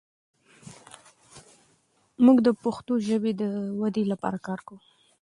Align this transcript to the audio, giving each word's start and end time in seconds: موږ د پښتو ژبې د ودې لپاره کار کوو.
موږ 2.25 2.37
د 2.47 2.49
پښتو 2.63 2.93
ژبې 3.07 3.31
د 3.41 3.43
ودې 3.81 4.03
لپاره 4.11 4.37
کار 4.47 4.59
کوو. 4.67 4.79